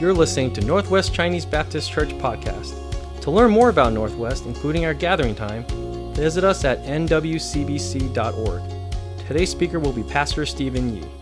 [0.00, 2.72] You're listening to Northwest Chinese Baptist Church podcast.
[3.22, 5.64] To learn more about Northwest, including our gathering time,
[6.14, 8.62] visit us at nwcbc.org.
[9.26, 11.17] Today's speaker will be Pastor Stephen Yee.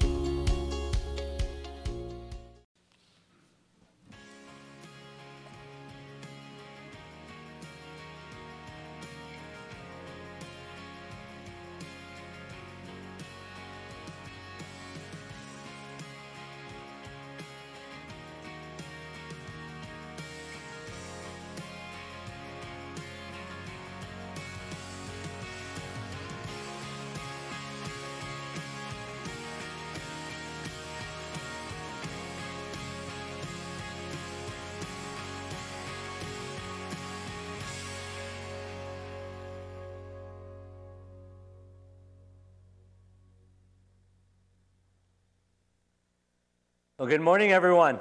[47.06, 48.00] Well, good morning, everyone.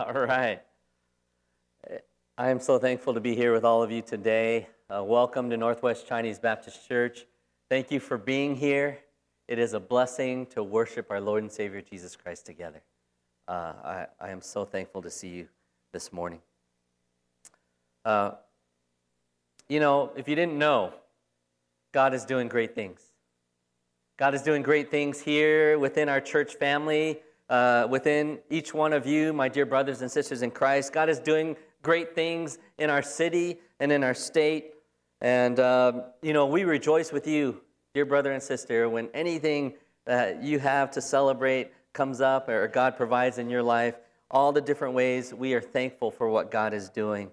[0.00, 0.60] All right.
[2.36, 4.66] I am so thankful to be here with all of you today.
[4.90, 7.24] Uh, welcome to Northwest Chinese Baptist Church.
[7.68, 8.98] Thank you for being here.
[9.46, 12.82] It is a blessing to worship our Lord and Savior Jesus Christ together.
[13.46, 15.46] Uh, I, I, am so thankful to see you
[15.92, 16.40] this morning.
[18.04, 18.32] Uh,
[19.68, 20.94] you know, if you didn't know,
[21.92, 23.02] God is doing great things.
[24.16, 29.06] God is doing great things here within our church family uh, within each one of
[29.06, 30.92] you, my dear brothers and sisters in Christ.
[30.92, 34.74] God is doing great things in our city and in our state.
[35.20, 37.60] And, um, you know, we rejoice with you,
[37.94, 42.96] dear brother and sister, when anything that you have to celebrate comes up or God
[42.96, 43.94] provides in your life.
[44.30, 47.30] All the different ways we are thankful for what God is doing.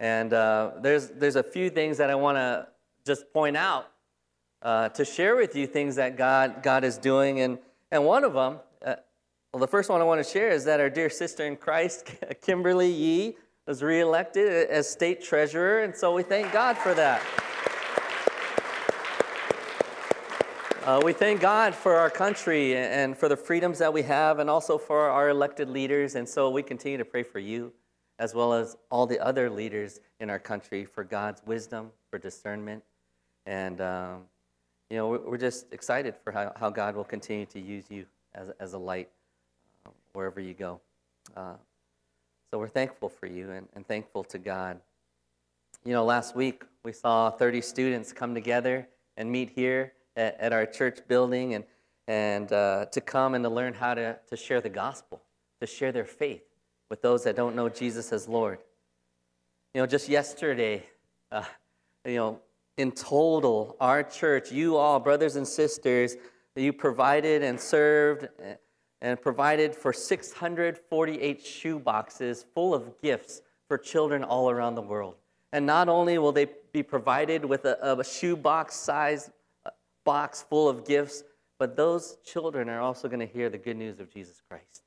[0.00, 2.68] And uh, there's, there's a few things that I want to
[3.06, 3.90] just point out
[4.62, 7.40] uh, to share with you things that God, God is doing.
[7.40, 7.58] And,
[7.90, 8.58] and one of them
[9.54, 12.10] well, the first one I want to share is that our dear sister in Christ,
[12.42, 13.36] Kimberly Yee,
[13.68, 17.22] was reelected as state treasurer, and so we thank God for that.
[20.82, 24.50] Uh, we thank God for our country and for the freedoms that we have, and
[24.50, 26.16] also for our elected leaders.
[26.16, 27.72] And so we continue to pray for you,
[28.18, 32.82] as well as all the other leaders in our country, for God's wisdom, for discernment.
[33.46, 34.22] And, um,
[34.90, 38.48] you know, we're just excited for how, how God will continue to use you as,
[38.58, 39.10] as a light
[40.14, 40.80] wherever you go.
[41.36, 41.54] Uh,
[42.50, 44.80] so we're thankful for you and, and thankful to God.
[45.84, 50.52] You know, last week we saw 30 students come together and meet here at, at
[50.52, 51.64] our church building and,
[52.06, 55.20] and uh, to come and to learn how to, to share the gospel,
[55.60, 56.44] to share their faith
[56.90, 58.58] with those that don't know Jesus as Lord.
[59.74, 60.86] You know, just yesterday,
[61.32, 61.42] uh,
[62.04, 62.40] you know,
[62.76, 66.16] in total, our church, you all, brothers and sisters,
[66.56, 68.28] you provided and served
[69.04, 75.16] and provided for 648 shoe boxes full of gifts for children all around the world.
[75.52, 79.30] And not only will they be provided with a, a shoe box size
[79.66, 79.70] uh,
[80.06, 81.22] box full of gifts,
[81.58, 84.82] but those children are also going to hear the good news of Jesus Christ.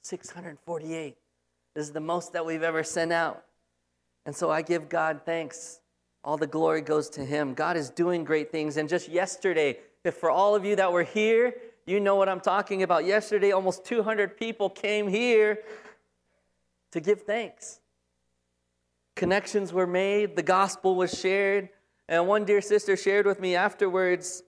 [0.00, 1.14] 648.
[1.74, 3.44] This is the most that we've ever sent out.
[4.24, 5.80] And so I give God thanks.
[6.24, 7.52] All the glory goes to Him.
[7.52, 8.78] God is doing great things.
[8.78, 9.78] And just yesterday,
[10.10, 11.54] for all of you that were here
[11.86, 13.04] you know what I'm talking about.
[13.04, 15.58] Yesterday, almost 200 people came here
[16.92, 17.80] to give thanks.
[19.16, 21.68] Connections were made, the gospel was shared.
[22.08, 24.42] And one dear sister shared with me afterwards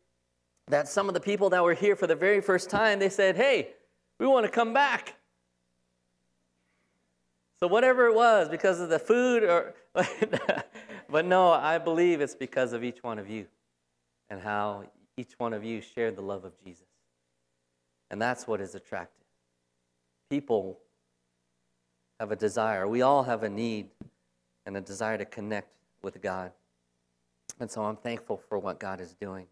[0.68, 3.36] that some of the people that were here for the very first time, they said,
[3.36, 3.70] Hey,
[4.18, 5.16] we want to come back.
[7.60, 9.74] So, whatever it was, because of the food, or,
[11.08, 13.46] but no, I believe it's because of each one of you
[14.28, 14.84] and how
[15.16, 16.84] each one of you shared the love of Jesus.
[18.14, 19.26] And that's what is attractive.
[20.30, 20.78] People
[22.20, 22.86] have a desire.
[22.86, 23.88] We all have a need
[24.64, 25.66] and a desire to connect
[26.00, 26.52] with God.
[27.58, 29.48] And so I'm thankful for what God is doing.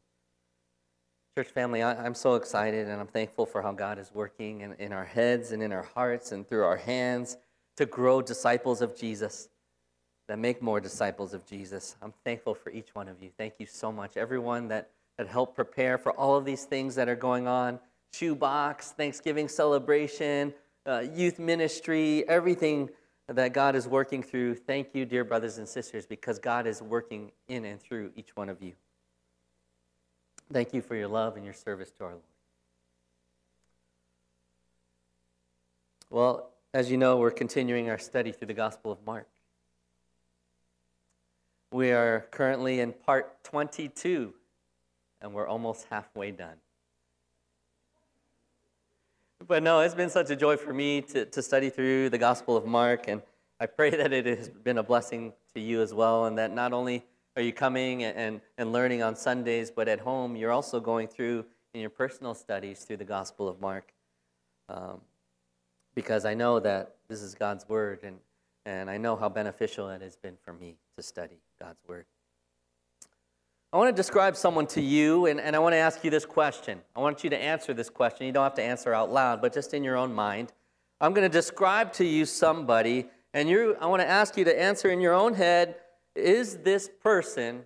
[1.37, 4.75] Church family, I, am so excited and I'm thankful for how God is working in,
[4.75, 7.39] in our heads and in our hearts and through our hands
[7.79, 9.49] to grow disciples of Jesus,
[10.29, 11.97] that make more disciples of Jesus.
[12.01, 13.31] I'm thankful for each one of you.
[13.37, 14.17] Thank you so much.
[14.17, 17.81] Everyone that, that helped prepare for all of these things that are going on
[18.13, 20.53] shoebox, Thanksgiving celebration,
[20.87, 22.91] uh, youth ministry, everything
[23.29, 24.55] that God is working through.
[24.55, 28.49] Thank you, dear brothers and sisters, because God is working in and through each one
[28.49, 28.73] of you.
[30.53, 32.23] Thank you for your love and your service to our Lord.
[36.11, 39.29] Well, as you know, we're continuing our study through the Gospel of Mark.
[41.71, 44.35] We are currently in part 22,
[45.23, 46.57] and we're almost halfway done.
[49.47, 52.57] But no, it's been such a joy for me to, to study through the Gospel
[52.57, 53.23] of Mark, and
[53.61, 56.73] I pray that it has been a blessing to you as well, and that not
[56.73, 57.05] only
[57.37, 61.45] are you coming and, and learning on Sundays, but at home, you're also going through
[61.75, 63.93] in your personal studies through the Gospel of Mark.
[64.69, 65.01] Um,
[65.95, 68.19] because I know that this is God's Word, and,
[68.65, 72.07] and I know how beneficial it has been for me to study God's Word.
[73.73, 76.27] I want to describe someone to you, and, and I want to ask you this
[76.27, 76.81] question.
[76.95, 78.27] I want you to answer this question.
[78.27, 80.53] You don't have to answer out loud, but just in your own mind.
[81.01, 84.61] I'm going to describe to you somebody, and you, I want to ask you to
[84.61, 85.77] answer in your own head
[86.15, 87.63] is this person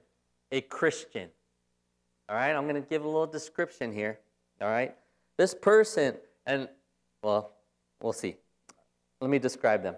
[0.52, 1.28] a Christian?
[2.28, 4.20] All right, I'm going to give a little description here.
[4.60, 4.94] All right,
[5.36, 6.14] this person,
[6.46, 6.68] and
[7.24, 7.50] well,
[8.00, 8.36] we'll see.
[9.20, 9.96] Let me describe them.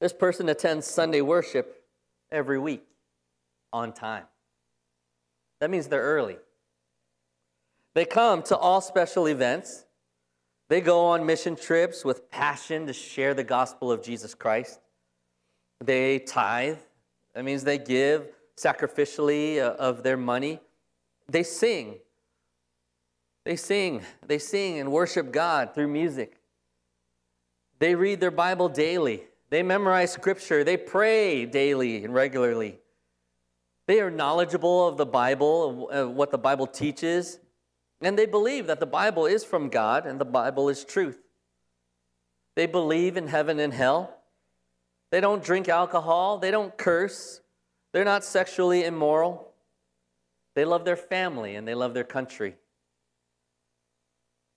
[0.00, 1.82] This person attends Sunday worship
[2.30, 2.84] every week
[3.72, 4.24] on time.
[5.60, 6.36] That means they're early.
[7.94, 9.84] They come to all special events.
[10.68, 14.80] They go on mission trips with passion to share the gospel of Jesus Christ.
[15.82, 16.78] They tithe.
[17.34, 20.60] That means they give sacrificially uh, of their money.
[21.28, 21.98] They sing.
[23.44, 24.02] They sing.
[24.26, 26.38] They sing and worship God through music.
[27.78, 29.22] They read their Bible daily.
[29.50, 30.64] They memorize scripture.
[30.64, 32.78] They pray daily and regularly.
[33.88, 37.40] They are knowledgeable of the Bible, of what the Bible teaches,
[38.02, 41.18] and they believe that the Bible is from God and the Bible is truth.
[42.54, 44.14] They believe in heaven and hell.
[45.10, 46.36] They don't drink alcohol.
[46.36, 47.40] They don't curse.
[47.92, 49.54] They're not sexually immoral.
[50.54, 52.56] They love their family and they love their country.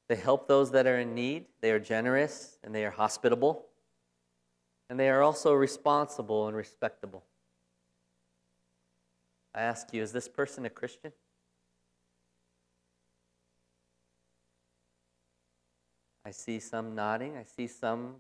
[0.10, 1.46] They help those that are in need.
[1.62, 3.66] They are generous and they are hospitable.
[4.90, 7.24] And they are also responsible and respectable.
[9.54, 11.12] I ask you, is this person a Christian?
[16.26, 17.36] I see some nodding.
[17.36, 18.16] I see some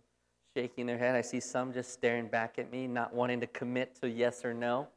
[0.55, 1.15] shaking their head.
[1.15, 4.53] I see some just staring back at me, not wanting to commit to yes or
[4.53, 4.87] no.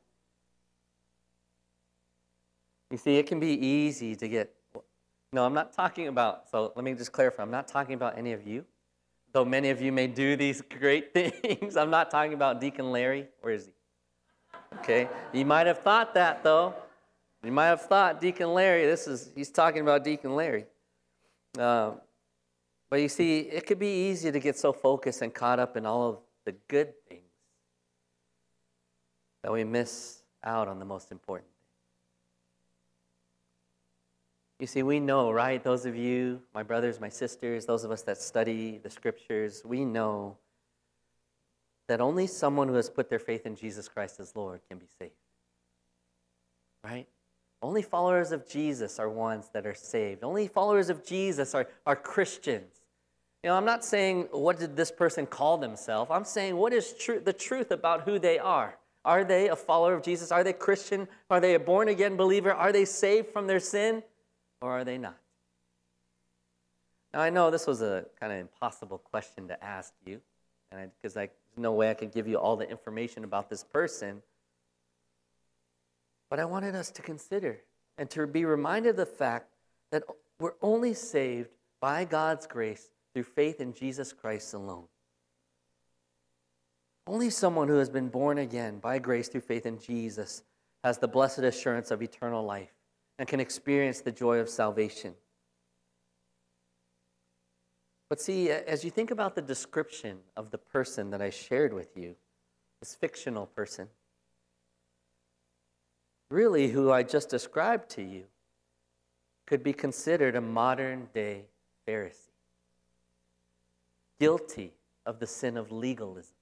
[2.91, 4.55] You see, it can be easy to get.
[5.33, 7.43] No, I'm not talking about, so let me just clarify.
[7.43, 8.65] I'm not talking about any of you,
[9.33, 11.77] though many of you may do these great things.
[11.77, 13.29] I'm not talking about Deacon Larry.
[13.41, 13.74] Where is he?
[14.79, 16.75] Okay, you might have thought that though.
[17.43, 18.87] You might have thought Deacon Larry.
[18.87, 20.67] This is he's talking about Deacon Larry.
[21.59, 21.93] Uh,
[22.91, 25.85] but you see, it could be easy to get so focused and caught up in
[25.85, 27.23] all of the good things
[29.43, 31.55] that we miss out on the most important thing.
[34.61, 35.63] You see, we know, right?
[35.63, 39.85] Those of you, my brothers, my sisters, those of us that study the scriptures, we
[39.85, 40.39] know
[41.87, 44.87] that only someone who has put their faith in Jesus Christ as Lord can be
[44.99, 45.13] saved.
[46.83, 47.07] Right?
[47.63, 50.23] Only followers of Jesus are ones that are saved.
[50.23, 52.83] Only followers of Jesus are, are Christians.
[53.43, 56.11] You know, I'm not saying what did this person call themselves.
[56.11, 58.79] I'm saying what is tr- the truth about who they are.
[59.05, 60.33] Are they a follower of Jesus?
[60.33, 61.09] Are they Christian?
[61.31, 62.53] Are they a born again believer?
[62.53, 64.03] Are they saved from their sin?
[64.63, 65.17] Or are they not?
[67.13, 70.21] Now, I know this was a kind of impossible question to ask you,
[70.73, 73.63] and because I, there's no way I could give you all the information about this
[73.63, 74.23] person.
[76.31, 77.61] But I wanted us to consider
[77.97, 79.51] and to be reminded of the fact
[79.93, 80.03] that
[80.41, 84.87] we're only saved by God's grace through faith in Jesus Christ alone.
[87.07, 90.43] Only someone who has been born again by grace through faith in Jesus
[90.83, 92.73] has the blessed assurance of eternal life
[93.19, 95.15] and can experience the joy of salvation.
[98.09, 101.97] But see, as you think about the description of the person that I shared with
[101.97, 102.17] you,
[102.81, 103.89] this fictional person,
[106.31, 108.25] really who I just described to you,
[109.47, 111.45] could be considered a modern day
[111.87, 112.31] Pharisee,
[114.19, 114.73] guilty
[115.05, 116.35] of the sin of legalism.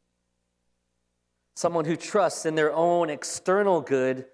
[1.54, 4.26] Someone who trusts in their own external good,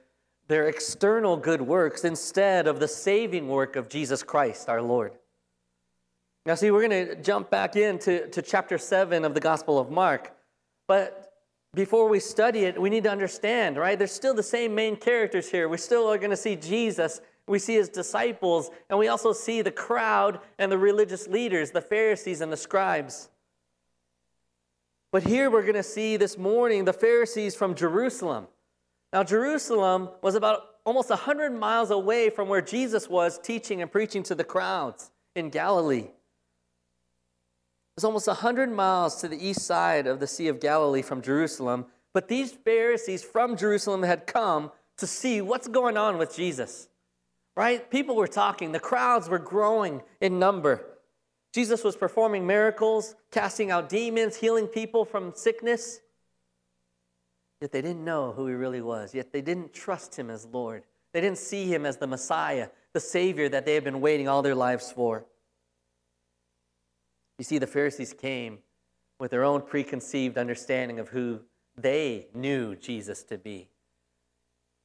[0.47, 5.13] their external good works, instead of the saving work of Jesus Christ, our Lord.
[6.49, 9.91] Now, see, we're going to jump back into to chapter 7 of the Gospel of
[9.91, 10.35] Mark.
[10.87, 11.35] But
[11.75, 13.99] before we study it, we need to understand, right?
[13.99, 15.69] There's still the same main characters here.
[15.69, 17.21] We still are going to see Jesus.
[17.47, 21.83] We see his disciples, and we also see the crowd and the religious leaders, the
[21.83, 23.29] Pharisees and the scribes.
[25.13, 28.47] But here we're going to see this morning the Pharisees from Jerusalem.
[29.13, 34.23] Now, Jerusalem was about almost 100 miles away from where Jesus was teaching and preaching
[34.23, 36.09] to the crowds in Galilee.
[37.99, 41.87] It's almost 100 miles to the east side of the Sea of Galilee from Jerusalem.
[42.15, 46.87] But these Pharisees from Jerusalem had come to see what's going on with Jesus.
[47.57, 47.91] Right?
[47.91, 50.87] People were talking, the crowds were growing in number.
[51.53, 55.99] Jesus was performing miracles, casting out demons, healing people from sickness.
[57.61, 59.13] Yet they didn't know who he really was.
[59.13, 60.85] Yet they didn't trust him as Lord.
[61.13, 64.43] They didn't see him as the Messiah, the Savior that they had been waiting all
[64.43, 65.25] their lives for.
[67.39, 68.59] You see, the Pharisees came
[69.19, 71.41] with their own preconceived understanding of who
[71.77, 73.69] they knew Jesus to be.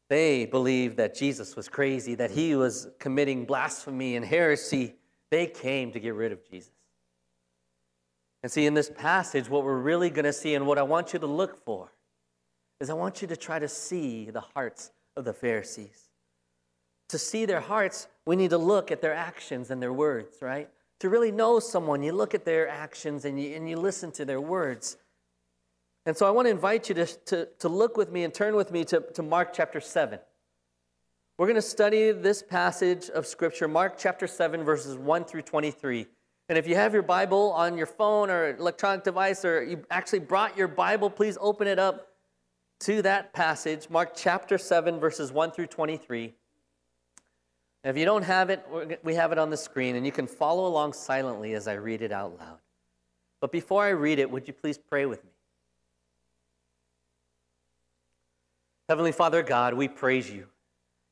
[0.10, 4.96] They believed that Jesus was crazy, that he was committing blasphemy and heresy.
[5.32, 6.72] They came to get rid of Jesus.
[8.44, 11.14] And see, in this passage, what we're really going to see and what I want
[11.14, 11.92] you to look for
[12.80, 16.10] is I want you to try to see the hearts of the Pharisees.
[17.10, 20.70] To see their hearts, we need to look at their actions and their words, right?
[21.04, 24.24] To really know someone, you look at their actions and you, and you listen to
[24.24, 24.96] their words.
[26.06, 28.56] And so I want to invite you to, to, to look with me and turn
[28.56, 30.18] with me to, to Mark chapter 7.
[31.38, 36.08] We're going to study this passage of Scripture, Mark chapter 7, verses 1 through 23.
[36.48, 40.20] And if you have your Bible on your phone or electronic device, or you actually
[40.20, 42.14] brought your Bible, please open it up
[42.80, 46.34] to that passage, Mark chapter 7, verses 1 through 23.
[47.84, 48.66] If you don't have it,
[49.04, 52.02] we have it on the screen, and you can follow along silently as I read
[52.02, 52.60] it out loud.
[53.42, 55.32] But before I read it, would you please pray with me?
[58.88, 60.48] Heavenly Father God, we praise you.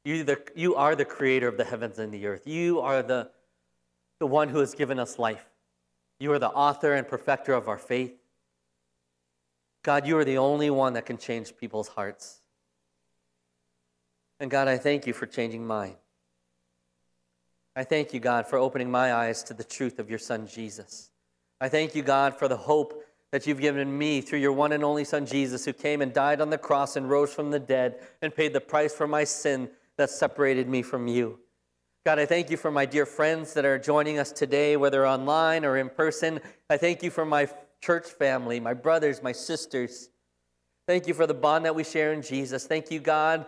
[0.06, 2.48] You, the, you are the creator of the heavens and the earth.
[2.48, 3.30] You are the,
[4.20, 5.46] the one who has given us life.
[6.20, 8.14] You are the author and perfecter of our faith.
[9.84, 12.40] God, you are the only one that can change people's hearts.
[14.40, 15.96] And God, I thank you for changing mine.
[17.76, 21.10] I thank you, God, for opening my eyes to the truth of your Son, Jesus.
[21.62, 24.84] I thank you, God, for the hope that you've given me through your one and
[24.84, 28.00] only Son, Jesus, who came and died on the cross and rose from the dead
[28.22, 31.40] and paid the price for my sin that separated me from you.
[32.06, 35.64] God, I thank you for my dear friends that are joining us today, whether online
[35.64, 36.42] or in person.
[36.70, 37.48] I thank you for my
[37.80, 40.10] church family, my brothers, my sisters.
[40.88, 42.66] Thank you for the bond that we share in Jesus.
[42.66, 43.46] Thank you, God,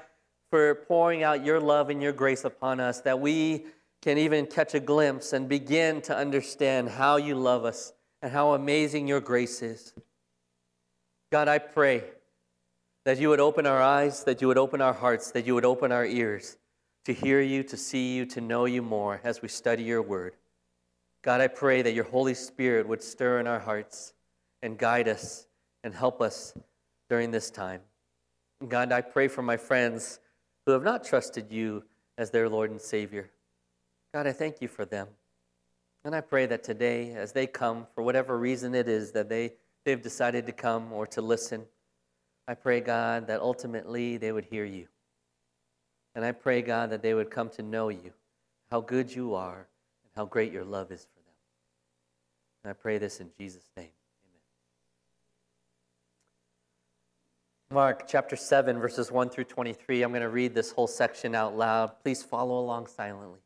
[0.49, 3.65] for pouring out your love and your grace upon us, that we
[4.03, 8.53] can even catch a glimpse and begin to understand how you love us and how
[8.53, 9.93] amazing your grace is.
[11.31, 12.03] God, I pray
[13.05, 15.63] that you would open our eyes, that you would open our hearts, that you would
[15.63, 16.57] open our ears
[17.05, 20.35] to hear you, to see you, to know you more as we study your word.
[21.21, 24.11] God, I pray that your Holy Spirit would stir in our hearts
[24.61, 25.47] and guide us
[25.81, 26.53] and help us
[27.09, 27.79] during this time.
[28.67, 30.19] God, I pray for my friends
[30.65, 31.85] who have not trusted you
[32.17, 33.31] as their Lord and Savior.
[34.13, 35.07] God, I thank you for them.
[36.05, 39.53] And I pray that today, as they come, for whatever reason it is that they,
[39.85, 41.65] they've decided to come or to listen,
[42.47, 44.87] I pray, God, that ultimately they would hear you.
[46.13, 48.11] And I pray, God, that they would come to know you,
[48.69, 49.67] how good you are,
[50.03, 51.33] and how great your love is for them.
[52.63, 53.87] And I pray this in Jesus' name.
[57.71, 57.83] Amen.
[57.83, 60.03] Mark chapter 7, verses 1 through 23.
[60.03, 61.93] I'm going to read this whole section out loud.
[62.03, 63.42] Please follow along silently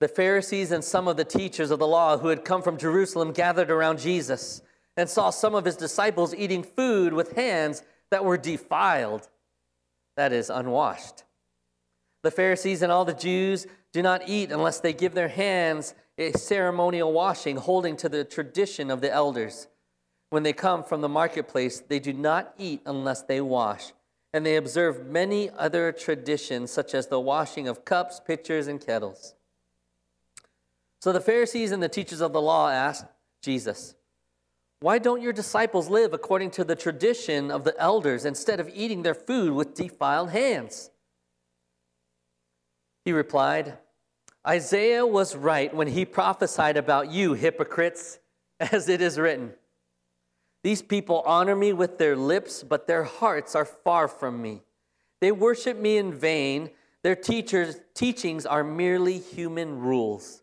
[0.00, 3.32] the Pharisees and some of the teachers of the law who had come from Jerusalem
[3.32, 4.62] gathered around Jesus
[4.96, 9.28] and saw some of his disciples eating food with hands that were defiled,
[10.16, 11.24] that is, unwashed.
[12.22, 16.32] The Pharisees and all the Jews do not eat unless they give their hands a
[16.32, 19.68] ceremonial washing, holding to the tradition of the elders.
[20.30, 23.92] When they come from the marketplace, they do not eat unless they wash.
[24.34, 29.34] And they observe many other traditions, such as the washing of cups, pitchers, and kettles.
[31.00, 33.06] So the Pharisees and the teachers of the law asked
[33.42, 33.94] Jesus,
[34.80, 39.02] Why don't your disciples live according to the tradition of the elders instead of eating
[39.02, 40.90] their food with defiled hands?
[43.04, 43.78] He replied,
[44.46, 48.18] Isaiah was right when he prophesied about you, hypocrites,
[48.60, 49.52] as it is written.
[50.64, 54.62] These people honor me with their lips, but their hearts are far from me.
[55.20, 56.70] They worship me in vain.
[57.02, 60.42] Their teachers' teachings are merely human rules.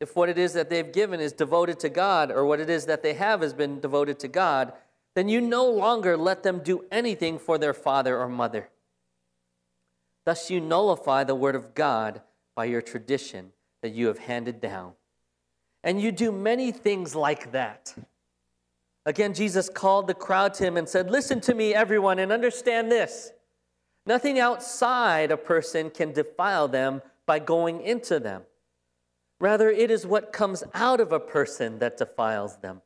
[0.00, 2.86] if what it is that they've given is devoted to God, or what it is
[2.86, 4.72] that they have has been devoted to God,
[5.14, 8.68] then you no longer let them do anything for their father or mother.
[10.24, 12.22] Thus, you nullify the word of God
[12.54, 14.92] by your tradition that you have handed down.
[15.84, 17.94] and you do many things like that.
[19.06, 22.90] Again, Jesus called the crowd to him and said, Listen to me, everyone, and understand
[22.90, 23.32] this.
[24.06, 28.42] Nothing outside a person can defile them by going into them.
[29.44, 32.80] Rather, it is what comes out of a person that defiles them.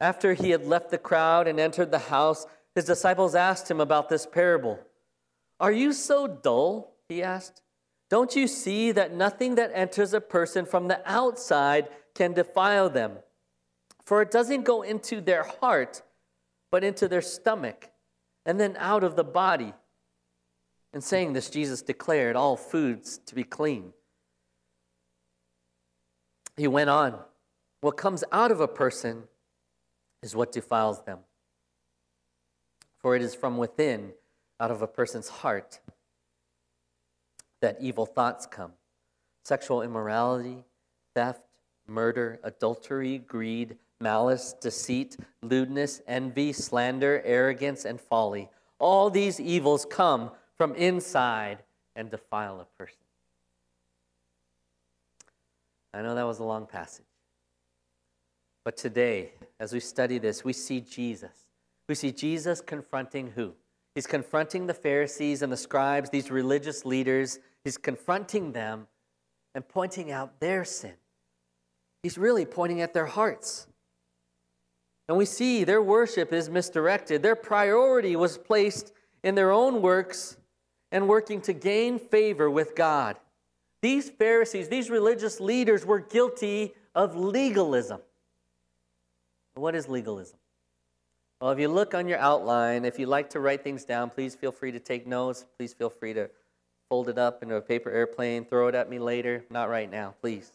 [0.00, 4.08] After he had left the crowd and entered the house, his disciples asked him about
[4.08, 4.80] this parable.
[5.60, 6.94] Are you so dull?
[7.10, 7.60] He asked.
[8.08, 13.18] Don't you see that nothing that enters a person from the outside can defile them?
[14.06, 16.00] For it doesn't go into their heart,
[16.70, 17.90] but into their stomach,
[18.46, 19.74] and then out of the body.
[20.94, 23.92] In saying this, Jesus declared all foods to be clean.
[26.58, 27.18] He went on,
[27.80, 29.22] What comes out of a person
[30.22, 31.20] is what defiles them.
[32.98, 34.12] For it is from within,
[34.58, 35.78] out of a person's heart,
[37.60, 38.72] that evil thoughts come
[39.44, 40.64] sexual immorality,
[41.14, 41.40] theft,
[41.86, 48.50] murder, adultery, greed, malice, deceit, lewdness, envy, slander, arrogance, and folly.
[48.78, 51.62] All these evils come from inside
[51.96, 53.07] and defile a person.
[55.98, 57.04] I know that was a long passage.
[58.64, 61.48] But today, as we study this, we see Jesus.
[61.88, 63.54] We see Jesus confronting who?
[63.96, 67.40] He's confronting the Pharisees and the scribes, these religious leaders.
[67.64, 68.86] He's confronting them
[69.56, 70.94] and pointing out their sin.
[72.04, 73.66] He's really pointing at their hearts.
[75.08, 77.24] And we see their worship is misdirected.
[77.24, 78.92] Their priority was placed
[79.24, 80.36] in their own works
[80.92, 83.16] and working to gain favor with God.
[83.80, 88.00] These Pharisees, these religious leaders, were guilty of legalism.
[89.54, 90.38] What is legalism?
[91.40, 94.34] Well, if you look on your outline, if you like to write things down, please
[94.34, 95.46] feel free to take notes.
[95.56, 96.28] Please feel free to
[96.88, 99.44] fold it up into a paper airplane, throw it at me later.
[99.50, 100.50] Not right now, please.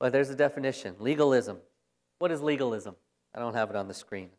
[0.00, 1.58] But there's a definition legalism.
[2.18, 2.96] What is legalism?
[3.34, 4.30] I don't have it on the screen.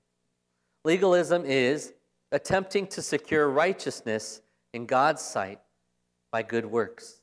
[0.84, 1.94] Legalism is
[2.32, 4.42] attempting to secure righteousness
[4.74, 5.60] in God's sight
[6.32, 7.22] by good works.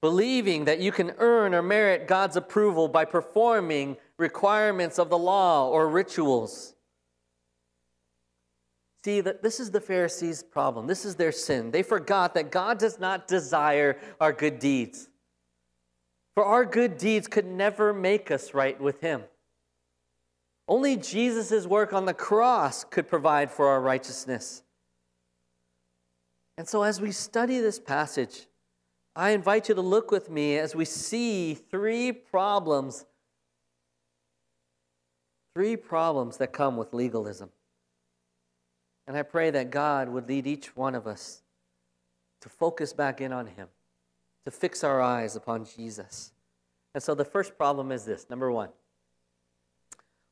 [0.00, 5.68] Believing that you can earn or merit God's approval by performing requirements of the law
[5.68, 6.74] or rituals.
[9.04, 10.86] See, that this is the Pharisees' problem.
[10.86, 11.70] This is their sin.
[11.70, 15.08] They forgot that God does not desire our good deeds.
[16.34, 19.22] For our good deeds could never make us right with Him.
[20.68, 24.62] Only Jesus' work on the cross could provide for our righteousness.
[26.58, 28.46] And so, as we study this passage,
[29.16, 33.06] I invite you to look with me as we see three problems.
[35.54, 37.48] Three problems that come with legalism.
[39.06, 41.42] And I pray that God would lead each one of us
[42.42, 43.68] to focus back in on Him
[44.44, 46.32] to fix our eyes upon Jesus.
[46.94, 48.70] And so the first problem is this number one,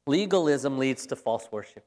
[0.07, 1.85] legalism leads to false worship.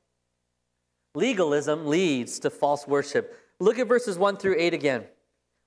[1.15, 3.35] Legalism leads to false worship.
[3.59, 5.05] Look at verses 1 through 8 again.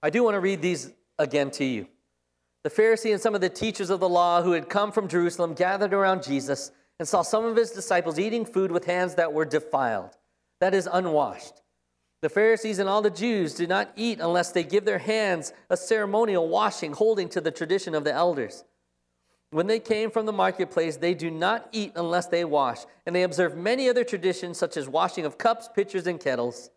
[0.03, 1.87] I do want to read these again to you.
[2.65, 5.55] The Pharisee and some of the teachers of the law who had come from Jerusalem
[5.55, 9.45] gathered around Jesus and saw some of his disciples eating food with hands that were
[9.45, 10.17] defiled,
[10.61, 11.61] that is, unwashed.
[12.23, 15.77] The Pharisees and all the Jews do not eat unless they give their hands a
[15.77, 18.65] ceremonial washing, holding to the tradition of the elders.
[19.51, 23.25] When they came from the marketplace, they do not eat unless they wash, and they
[23.25, 26.71] observe many other traditions, such as washing of cups, pitchers, and kettles.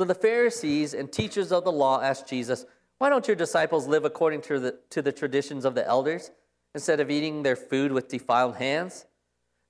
[0.00, 2.64] So the Pharisees and teachers of the law asked Jesus,
[2.96, 6.30] Why don't your disciples live according to the, to the traditions of the elders,
[6.74, 9.04] instead of eating their food with defiled hands?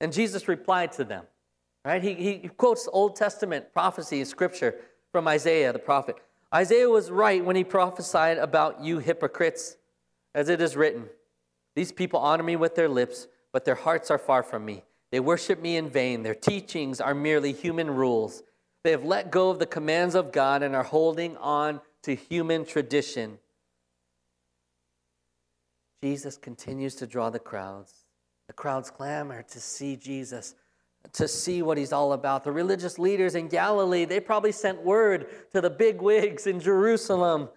[0.00, 1.24] And Jesus replied to them.
[1.84, 2.00] Right?
[2.00, 4.76] He, he quotes Old Testament prophecy, and scripture
[5.10, 6.14] from Isaiah the prophet.
[6.54, 9.78] Isaiah was right when he prophesied about you hypocrites,
[10.32, 11.08] as it is written
[11.74, 14.84] These people honor me with their lips, but their hearts are far from me.
[15.10, 16.22] They worship me in vain.
[16.22, 18.44] Their teachings are merely human rules.
[18.84, 22.64] They have let go of the commands of God and are holding on to human
[22.64, 23.38] tradition.
[26.02, 27.92] Jesus continues to draw the crowds.
[28.46, 30.54] The crowds clamor to see Jesus
[31.12, 32.44] to see what he's all about.
[32.44, 37.48] The religious leaders in Galilee, they probably sent word to the big wigs in Jerusalem,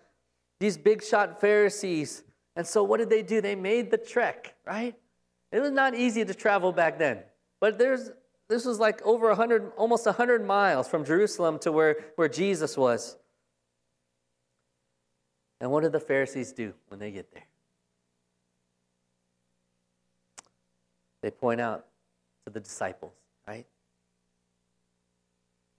[0.60, 2.24] these big shot Pharisees.
[2.56, 3.42] And so what did they do?
[3.42, 4.96] They made the trek, right?
[5.52, 7.20] It was not easy to travel back then.
[7.60, 8.12] But there's
[8.50, 13.18] this was like over 100 almost 100 miles from Jerusalem to where, where Jesus was.
[15.62, 17.48] And what did the Pharisees do when they get there?
[21.22, 21.86] They point out
[22.46, 23.14] to the disciples
[23.48, 23.66] right?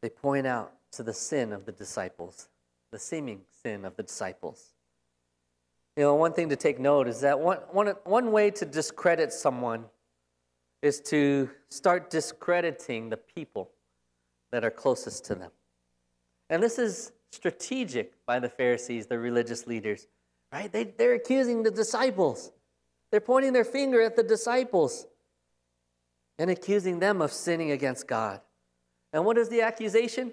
[0.03, 2.49] They point out to the sin of the disciples,
[2.91, 4.73] the seeming sin of the disciples.
[5.97, 9.33] You know, one thing to take note is that one, one, one way to discredit
[9.33, 9.87] someone
[10.85, 13.71] is to start discrediting the people
[14.53, 15.51] that are closest to them.
[16.51, 20.07] And this is strategic by the Pharisees, the religious leaders,
[20.53, 20.71] right?
[20.71, 22.53] They, they're accusing the disciples.
[23.11, 25.07] They're pointing their finger at the disciples
[26.39, 28.41] and accusing them of sinning against God.
[29.13, 30.33] And what is the accusation?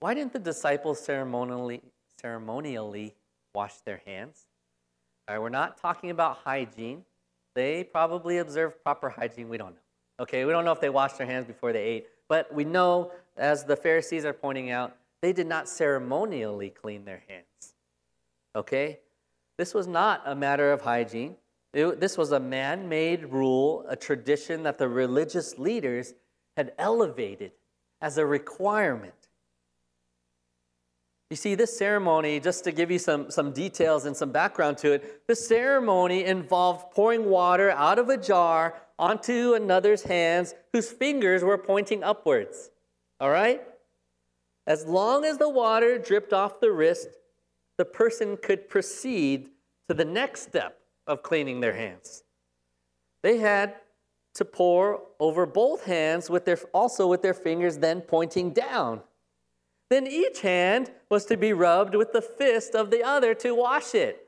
[0.00, 1.82] Why didn't the disciples ceremonially,
[2.20, 3.14] ceremonially
[3.54, 4.46] wash their hands?
[5.28, 7.04] All right, we're not talking about hygiene.
[7.54, 9.48] They probably observed proper hygiene.
[9.48, 9.80] We don't know.
[10.20, 12.06] Okay, we don't know if they washed their hands before they ate.
[12.28, 17.22] But we know, as the Pharisees are pointing out, they did not ceremonially clean their
[17.28, 17.74] hands.
[18.54, 19.00] Okay?
[19.58, 21.36] This was not a matter of hygiene.
[21.72, 26.14] It, this was a man made rule, a tradition that the religious leaders
[26.56, 27.52] had elevated
[28.00, 29.21] as a requirement.
[31.32, 34.92] You see, this ceremony, just to give you some, some details and some background to
[34.92, 41.42] it, the ceremony involved pouring water out of a jar onto another's hands whose fingers
[41.42, 42.70] were pointing upwards.
[43.18, 43.62] All right?
[44.66, 47.08] As long as the water dripped off the wrist,
[47.78, 49.48] the person could proceed
[49.88, 52.24] to the next step of cleaning their hands.
[53.22, 53.76] They had
[54.34, 59.00] to pour over both hands with their also with their fingers then pointing down.
[59.92, 63.94] Then each hand was to be rubbed with the fist of the other to wash
[63.94, 64.26] it.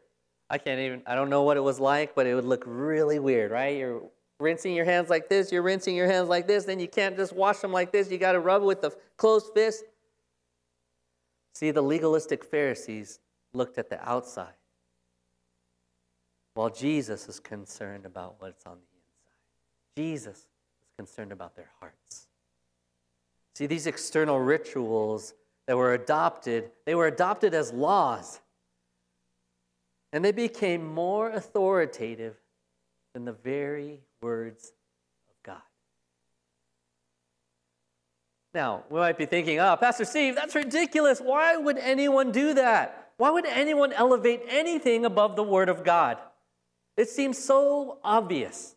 [0.50, 3.18] I can't even I don't know what it was like, but it would look really
[3.18, 3.74] weird, right?
[3.74, 4.02] You're
[4.38, 7.32] rinsing your hands like this, you're rinsing your hands like this, then you can't just
[7.32, 8.10] wash them like this.
[8.10, 9.84] You got to rub with the closed fist.
[11.54, 13.20] See, the legalistic Pharisees
[13.54, 14.60] looked at the outside,
[16.52, 20.20] while Jesus is concerned about what's on the inside.
[20.20, 22.26] Jesus is concerned about their hearts.
[23.54, 25.32] See, these external rituals
[25.66, 28.40] that were adopted, they were adopted as laws.
[30.12, 32.36] And they became more authoritative
[33.14, 34.72] than the very words
[35.28, 35.62] of God.
[38.52, 41.20] Now, we might be thinking, oh, Pastor Steve, that's ridiculous.
[41.20, 43.12] Why would anyone do that?
[43.16, 46.18] Why would anyone elevate anything above the Word of God?
[46.96, 48.76] It seems so obvious.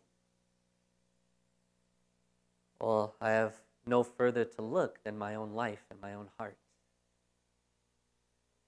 [2.80, 6.56] Well, I have no further to look than my own life and my own heart.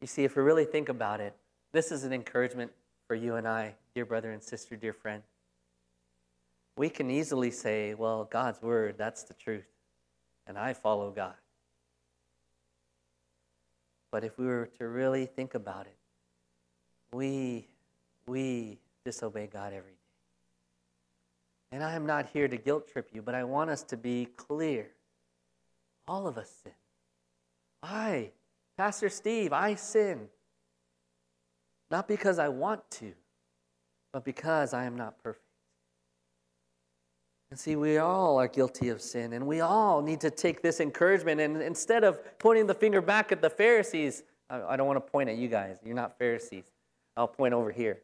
[0.00, 1.34] You see, if we really think about it,
[1.72, 2.72] this is an encouragement
[3.06, 5.22] for you and I, dear brother and sister, dear friend.
[6.76, 9.68] We can easily say, well, God's word, that's the truth,
[10.46, 11.34] and I follow God.
[14.10, 15.96] But if we were to really think about it,
[17.12, 17.66] we,
[18.26, 19.96] we disobey God every day.
[21.72, 24.26] And I am not here to guilt trip you, but I want us to be
[24.36, 24.88] clear.
[26.08, 26.72] All of us sin.
[27.82, 28.30] I,
[28.80, 30.20] Pastor Steve, I sin.
[31.90, 33.12] Not because I want to,
[34.10, 35.44] but because I am not perfect.
[37.50, 40.80] And see, we all are guilty of sin, and we all need to take this
[40.80, 41.42] encouragement.
[41.42, 45.28] And instead of pointing the finger back at the Pharisees, I, don't want to point
[45.28, 45.76] at you guys.
[45.84, 46.64] You're not Pharisees.
[47.18, 47.98] I'll point over here.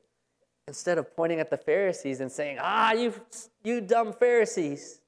[0.68, 3.14] Instead of pointing at the Pharisees and saying, ah, you,
[3.64, 5.00] you dumb Pharisees,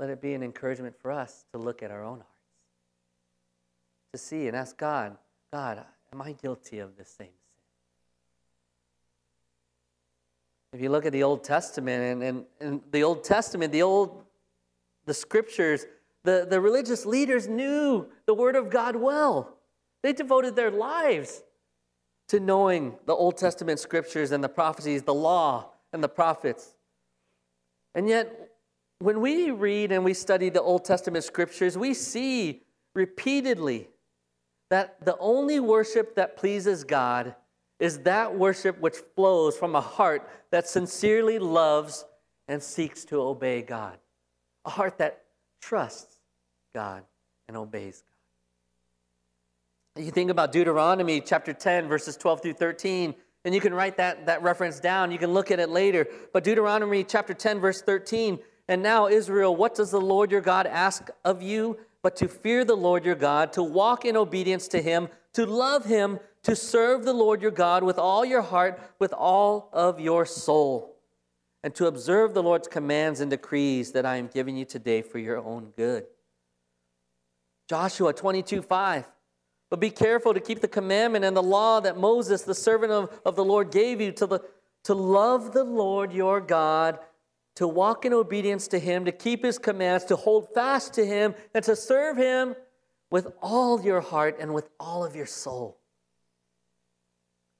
[0.00, 2.22] let it be an encouragement for us to look at our own
[4.14, 5.16] to see and ask God,
[5.52, 7.34] God, am I guilty of the same sin?
[10.72, 14.22] If you look at the Old Testament and, and, and the Old Testament, the old
[15.04, 15.86] the scriptures,
[16.22, 19.56] the, the religious leaders knew the Word of God well.
[20.02, 21.42] They devoted their lives
[22.28, 26.74] to knowing the Old Testament scriptures and the prophecies, the law and the prophets.
[27.96, 28.52] And yet,
[29.00, 32.62] when we read and we study the Old Testament scriptures, we see
[32.94, 33.88] repeatedly
[34.70, 37.34] that the only worship that pleases God
[37.78, 42.04] is that worship which flows from a heart that sincerely loves
[42.48, 43.98] and seeks to obey God.
[44.64, 45.24] A heart that
[45.60, 46.20] trusts
[46.74, 47.02] God
[47.48, 48.02] and obeys
[49.96, 50.04] God.
[50.04, 54.26] You think about Deuteronomy chapter 10, verses 12 through 13, and you can write that,
[54.26, 55.12] that reference down.
[55.12, 56.06] You can look at it later.
[56.32, 60.66] But Deuteronomy chapter 10, verse 13, and now, Israel, what does the Lord your God
[60.66, 61.78] ask of you?
[62.04, 65.86] But to fear the Lord your God, to walk in obedience to him, to love
[65.86, 70.26] him, to serve the Lord your God with all your heart, with all of your
[70.26, 70.98] soul,
[71.62, 75.18] and to observe the Lord's commands and decrees that I am giving you today for
[75.18, 76.04] your own good.
[77.70, 79.10] Joshua 22 5.
[79.70, 83.18] But be careful to keep the commandment and the law that Moses, the servant of,
[83.24, 84.40] of the Lord, gave you to, the,
[84.82, 86.98] to love the Lord your God,
[87.56, 91.34] to walk in obedience to him, to keep his commands, to hold fast to him,
[91.54, 92.54] and to serve him
[93.10, 95.78] with all your heart and with all of your soul.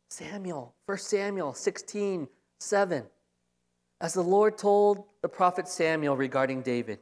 [0.09, 2.29] Samuel, 1 Samuel 16,
[2.59, 3.05] 7.
[4.01, 6.99] As the Lord told the prophet Samuel regarding David,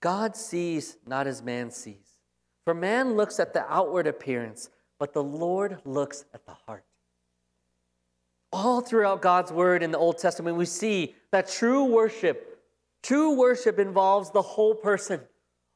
[0.00, 2.18] God sees not as man sees.
[2.64, 6.84] For man looks at the outward appearance, but the Lord looks at the heart.
[8.52, 12.60] All throughout God's word in the Old Testament, we see that true worship,
[13.02, 15.20] true worship involves the whole person,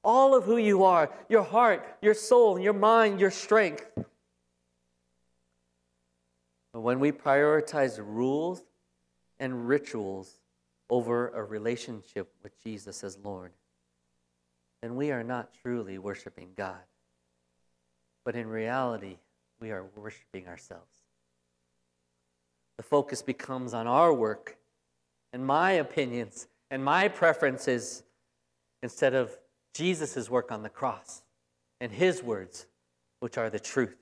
[0.05, 3.87] all of who you are, your heart, your soul, your mind, your strength.
[6.73, 8.63] But when we prioritize rules
[9.41, 10.35] and rituals
[10.91, 13.53] over a relationship with Jesus as Lord,
[14.83, 16.77] then we are not truly worshiping God.
[18.25, 19.17] But in reality,
[19.59, 20.96] we are worshiping ourselves.
[22.77, 24.57] The focus becomes on our work
[25.33, 28.03] and my opinions and my preferences
[28.83, 29.37] instead of
[29.75, 31.23] Jesus' work on the cross
[31.81, 32.67] and his words,
[33.21, 33.97] which are the truth.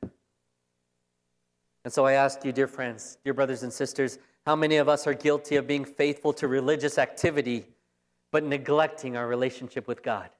[1.84, 5.06] And so I ask you, dear friends, dear brothers and sisters, how many of us
[5.06, 7.66] are guilty of being faithful to religious activity
[8.30, 10.30] but neglecting our relationship with God?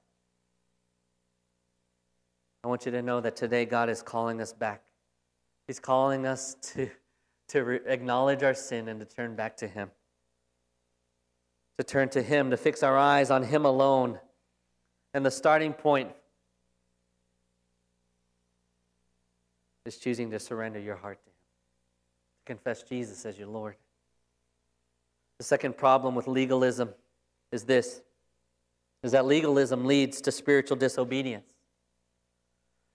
[2.63, 4.83] I want you to know that today God is calling us back.
[5.67, 6.91] He's calling us to,
[7.49, 9.91] to re- acknowledge our sin and to turn back to Him.
[11.79, 14.19] To turn to Him, to fix our eyes on Him alone.
[15.13, 16.11] And the starting point
[19.85, 23.77] is choosing to surrender your heart to Him, to confess Jesus as your Lord.
[25.39, 26.91] The second problem with legalism
[27.51, 28.01] is this
[29.03, 31.54] is that legalism leads to spiritual disobedience.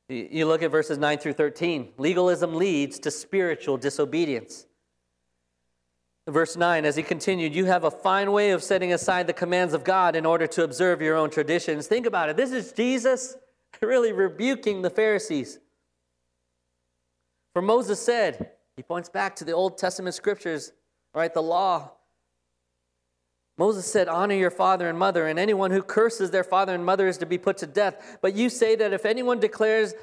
[0.09, 1.93] You look at verses 9 through 13.
[1.97, 4.65] Legalism leads to spiritual disobedience.
[6.27, 9.73] Verse 9, as he continued, you have a fine way of setting aside the commands
[9.73, 11.87] of God in order to observe your own traditions.
[11.87, 12.37] Think about it.
[12.37, 13.35] This is Jesus
[13.81, 15.59] really rebuking the Pharisees.
[17.53, 20.71] For Moses said, he points back to the Old Testament scriptures,
[21.13, 21.91] right, the law.
[23.59, 27.09] Moses said, Honor your father and mother, and anyone who curses their father and mother
[27.09, 28.17] is to be put to death.
[28.21, 29.93] But you say that if anyone declares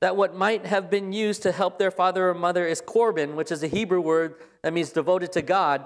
[0.00, 3.52] that what might have been used to help their father or mother is korban, which
[3.52, 5.84] is a Hebrew word that means devoted to God,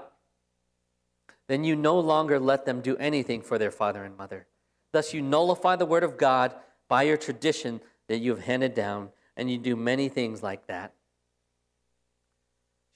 [1.49, 4.47] then you no longer let them do anything for their father and mother.
[4.93, 6.55] Thus, you nullify the word of God
[6.87, 10.93] by your tradition that you have handed down, and you do many things like that.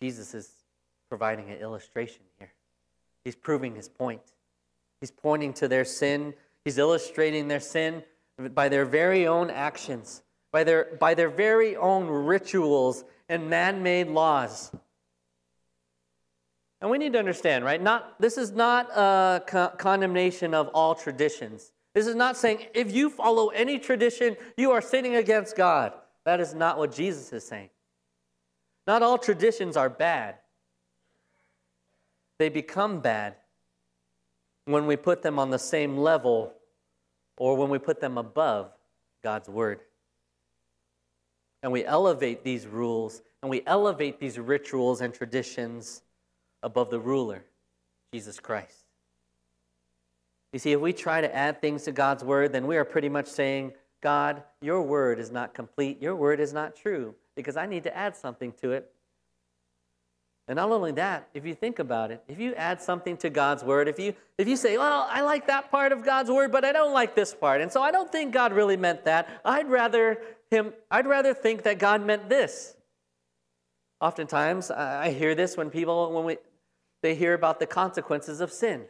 [0.02, 0.50] Jesus is
[1.10, 2.54] providing an illustration here.
[3.24, 4.22] He's proving his point.
[5.00, 8.04] He's pointing to their sin, he's illustrating their sin
[8.54, 14.08] by their very own actions, by their, by their very own rituals and man made
[14.08, 14.72] laws.
[16.82, 17.82] And we need to understand, right?
[17.82, 21.72] Not, this is not a co- condemnation of all traditions.
[21.94, 25.94] This is not saying if you follow any tradition, you are sinning against God.
[26.26, 27.70] That is not what Jesus is saying.
[28.88, 30.36] Not all traditions are bad
[32.42, 33.36] they become bad
[34.66, 36.54] when we put them on the same level
[37.38, 38.72] or when we put them above
[39.24, 39.82] God's word.
[41.62, 46.02] And we elevate these rules and we elevate these rituals and traditions
[46.64, 47.44] above the ruler,
[48.12, 48.86] Jesus Christ.
[50.52, 53.10] You see, if we try to add things to God's word, then we are pretty
[53.10, 56.02] much saying, God, your word is not complete.
[56.02, 58.92] Your word is not true because I need to add something to it
[60.52, 63.64] and not only that, if you think about it, if you add something to God's
[63.64, 66.66] word, if you if you say, "Well, I like that part of God's word, but
[66.66, 69.30] I don't like this part." And so I don't think God really meant that.
[69.46, 72.76] I'd rather him I'd rather think that God meant this.
[74.02, 76.38] Oftentimes, I hear this when people when we
[77.02, 78.88] they hear about the consequences of sin.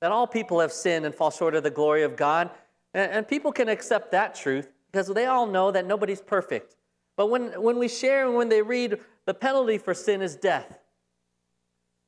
[0.00, 2.50] That all people have sinned and fall short of the glory of God.
[2.92, 6.74] And, and people can accept that truth because they all know that nobody's perfect.
[7.16, 10.80] But when, when we share and when they read, the penalty for sin is death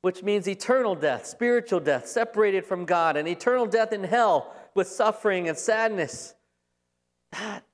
[0.03, 4.89] which means eternal death, spiritual death, separated from God, and eternal death in hell with
[4.89, 6.35] suffering and sadness.
[7.33, 7.65] That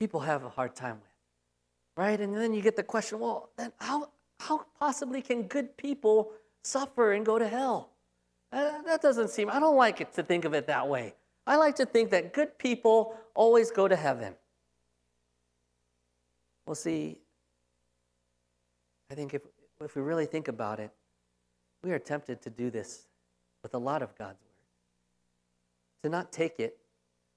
[0.00, 1.12] people have a hard time with,
[1.96, 2.20] right?
[2.20, 4.08] And then you get the question well, then how,
[4.40, 7.90] how possibly can good people suffer and go to hell?
[8.52, 11.14] Uh, that doesn't seem, I don't like it to think of it that way.
[11.46, 14.34] I like to think that good people always go to heaven.
[16.66, 17.18] Well, see,
[19.10, 19.42] I think if
[19.82, 20.90] if we really think about it,
[21.82, 23.06] we are tempted to do this
[23.62, 24.50] with a lot of God's word.
[26.04, 26.78] To not take it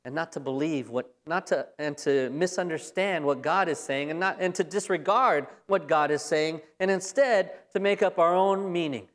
[0.05, 4.19] and not to believe what not to and to misunderstand what God is saying and
[4.19, 8.71] not and to disregard what God is saying and instead to make up our own
[8.71, 9.07] meaning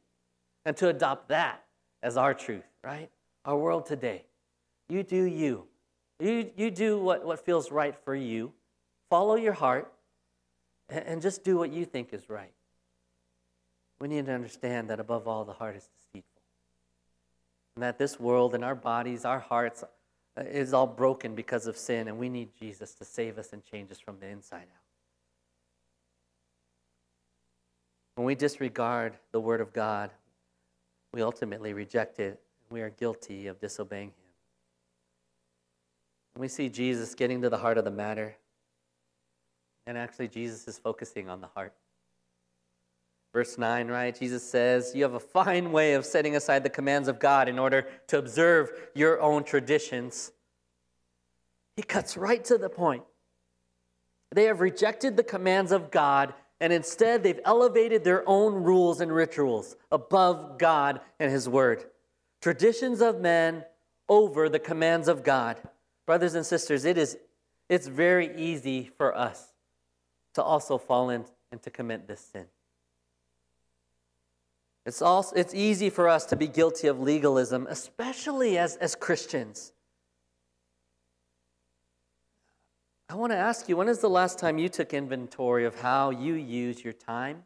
[0.64, 1.64] and to adopt that
[2.02, 3.10] as our truth, right?
[3.44, 4.24] Our world today.
[4.88, 5.66] You do you.
[6.20, 8.52] You, you do what, what feels right for you.
[9.10, 9.92] Follow your heart
[10.88, 12.52] and, and just do what you think is right.
[14.02, 16.42] We need to understand that above all, the heart is deceitful.
[17.76, 21.76] And that this world and our bodies, our hearts, uh, is all broken because of
[21.76, 24.82] sin, and we need Jesus to save us and change us from the inside out.
[28.16, 30.10] When we disregard the Word of God,
[31.14, 32.40] we ultimately reject it.
[32.70, 34.14] We are guilty of disobeying Him.
[36.38, 38.34] We see Jesus getting to the heart of the matter,
[39.86, 41.72] and actually, Jesus is focusing on the heart.
[43.32, 44.18] Verse 9, right?
[44.18, 47.58] Jesus says, You have a fine way of setting aside the commands of God in
[47.58, 50.32] order to observe your own traditions.
[51.76, 53.04] He cuts right to the point.
[54.32, 59.12] They have rejected the commands of God, and instead they've elevated their own rules and
[59.12, 61.84] rituals above God and His Word.
[62.42, 63.64] Traditions of men
[64.08, 65.56] over the commands of God.
[66.04, 67.16] Brothers and sisters, it is
[67.68, 69.54] it's very easy for us
[70.34, 72.46] to also fall in and to commit this sin.
[74.84, 79.72] It's, also, it's easy for us to be guilty of legalism, especially as, as Christians.
[83.08, 86.10] I want to ask you when is the last time you took inventory of how
[86.10, 87.44] you use your time?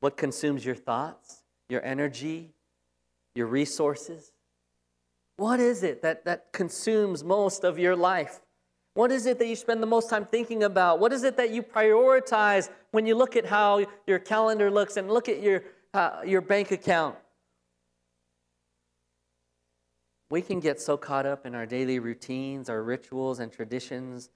[0.00, 2.52] What consumes your thoughts, your energy,
[3.34, 4.32] your resources?
[5.36, 8.40] What is it that, that consumes most of your life?
[8.94, 10.98] What is it that you spend the most time thinking about?
[11.00, 15.10] What is it that you prioritize when you look at how your calendar looks and
[15.10, 15.62] look at your
[15.94, 17.16] uh, your bank account.
[20.30, 24.28] We can get so caught up in our daily routines, our rituals, and traditions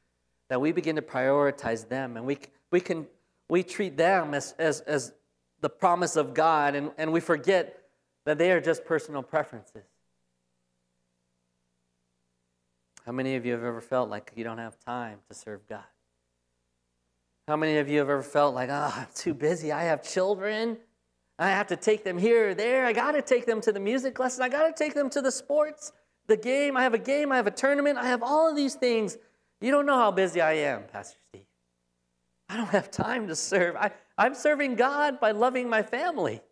[0.48, 2.38] that we begin to prioritize them and we,
[2.70, 3.06] we, can,
[3.48, 5.12] we treat them as, as, as
[5.60, 7.84] the promise of God and, and we forget
[8.24, 9.84] that they are just personal preferences.
[13.04, 15.84] How many of you have ever felt like you don't have time to serve God?
[17.48, 19.72] How many of you have ever felt like, oh, I'm too busy?
[19.72, 20.76] I have children.
[21.38, 22.86] I have to take them here or there.
[22.86, 24.42] I got to take them to the music lesson.
[24.42, 25.92] I got to take them to the sports,
[26.26, 26.76] the game.
[26.76, 27.32] I have a game.
[27.32, 27.98] I have a tournament.
[27.98, 29.16] I have all of these things.
[29.60, 31.46] You don't know how busy I am, Pastor Steve.
[32.48, 33.76] I don't have time to serve.
[33.76, 36.42] I, I'm serving God by loving my family.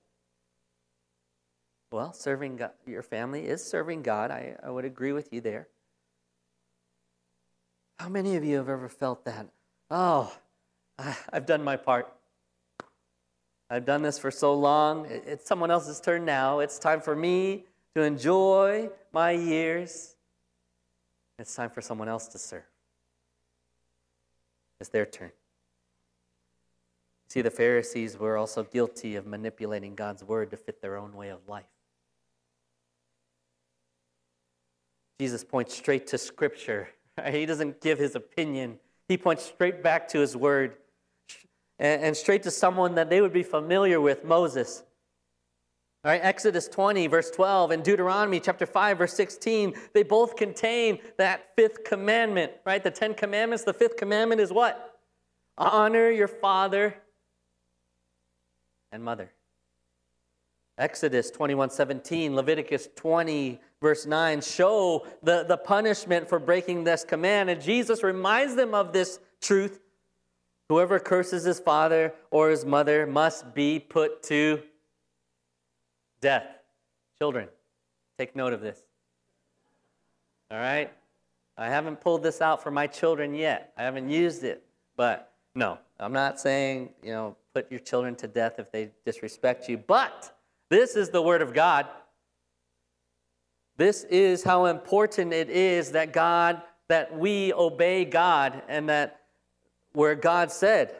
[1.92, 4.30] Well, serving God, your family is serving God.
[4.30, 5.68] I, I would agree with you there.
[7.98, 9.46] How many of you have ever felt that?
[9.90, 10.32] Oh,
[10.98, 12.12] I, I've done my part.
[13.72, 15.06] I've done this for so long.
[15.08, 16.58] It's someone else's turn now.
[16.58, 20.16] It's time for me to enjoy my years.
[21.38, 22.64] It's time for someone else to serve.
[24.80, 25.30] It's their turn.
[27.28, 31.28] See, the Pharisees were also guilty of manipulating God's word to fit their own way
[31.28, 31.64] of life.
[35.20, 36.88] Jesus points straight to Scripture.
[37.30, 40.76] He doesn't give his opinion, he points straight back to his word
[41.80, 44.84] and, and straight to someone that they would be familiar with Moses.
[46.04, 50.98] All right, Exodus 20, verse 12, and Deuteronomy chapter 5, verse 16, they both contain
[51.18, 52.82] that fifth commandment, right?
[52.82, 53.64] The Ten Commandments.
[53.64, 54.98] The fifth commandment is what?
[55.58, 56.94] Honor your father
[58.92, 59.30] and mother.
[60.78, 67.50] Exodus 21, 17, Leviticus 20, verse 9 show the, the punishment for breaking this command.
[67.50, 69.80] And Jesus reminds them of this truth
[70.70, 74.62] Whoever curses his father or his mother must be put to
[76.20, 76.46] death.
[77.18, 77.48] Children,
[78.16, 78.78] take note of this.
[80.48, 80.92] All right?
[81.58, 83.72] I haven't pulled this out for my children yet.
[83.76, 84.62] I haven't used it.
[84.96, 89.68] But no, I'm not saying, you know, put your children to death if they disrespect
[89.68, 89.76] you.
[89.76, 90.32] But
[90.68, 91.88] this is the Word of God.
[93.76, 99.19] This is how important it is that God, that we obey God and that
[99.92, 100.94] where God said,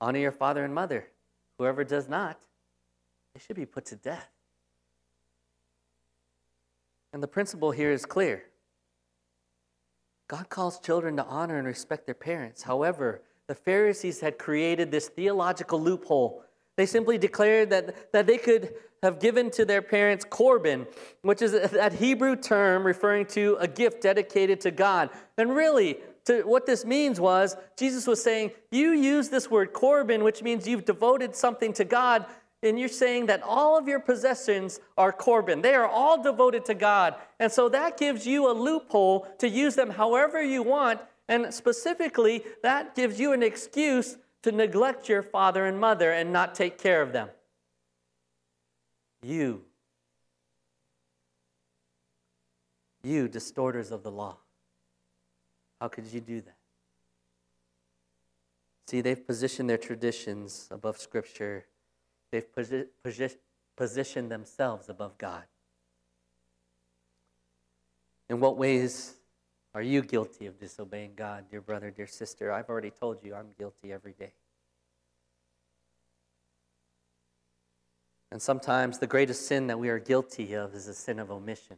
[0.00, 1.08] Honor your father and mother.
[1.58, 2.40] Whoever does not,
[3.34, 4.30] they should be put to death.
[7.12, 8.44] And the principle here is clear.
[10.28, 12.62] God calls children to honor and respect their parents.
[12.62, 16.44] However, the Pharisees had created this theological loophole.
[16.76, 20.86] They simply declared that, that they could have given to their parents korban,
[21.22, 25.10] which is that Hebrew term referring to a gift dedicated to God.
[25.38, 25.98] And really,
[26.28, 30.68] to what this means was Jesus was saying, You use this word korban, which means
[30.68, 32.26] you've devoted something to God,
[32.62, 35.62] and you're saying that all of your possessions are korban.
[35.62, 37.14] They are all devoted to God.
[37.40, 41.00] And so that gives you a loophole to use them however you want.
[41.28, 46.54] And specifically, that gives you an excuse to neglect your father and mother and not
[46.54, 47.30] take care of them.
[49.22, 49.62] You,
[53.02, 54.36] you distorters of the law.
[55.80, 56.56] How could you do that?
[58.86, 61.66] See, they've positioned their traditions above Scripture,
[62.30, 63.36] they've posi- posi-
[63.76, 65.44] positioned themselves above God.
[68.30, 69.14] In what ways
[69.74, 72.50] are you guilty of disobeying God, dear brother, dear sister?
[72.50, 74.32] I've already told you I'm guilty every day.
[78.30, 81.76] And sometimes the greatest sin that we are guilty of is a sin of omission.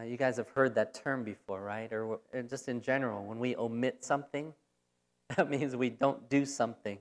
[0.00, 1.92] Uh, you guys have heard that term before, right?
[1.92, 4.54] Or, or just in general, when we omit something,
[5.36, 6.98] that means we don't do something.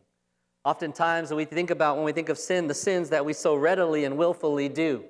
[0.65, 4.03] Oftentimes, we think about, when we think of sin, the sins that we so readily
[4.03, 5.05] and willfully do,